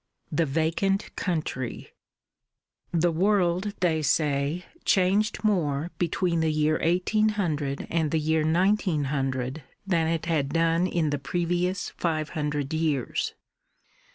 II 0.01 0.27
THE 0.37 0.45
VACANT 0.47 1.15
COUNTRY 1.15 1.91
The 2.91 3.11
world, 3.11 3.73
they 3.81 4.01
say, 4.01 4.65
changed 4.83 5.43
more 5.43 5.91
between 5.99 6.39
the 6.39 6.51
year 6.51 6.79
1800 6.83 7.85
and 7.87 8.09
the 8.09 8.19
year 8.19 8.41
1900 8.43 9.61
than 9.85 10.07
it 10.07 10.25
had 10.25 10.49
done 10.53 10.87
in 10.87 11.11
the 11.11 11.19
previous 11.19 11.91
five 11.97 12.29
hundred 12.29 12.73
years. 12.73 13.35